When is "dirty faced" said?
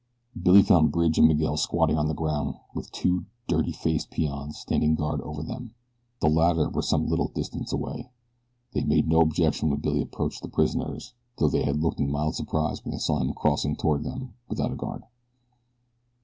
3.47-4.09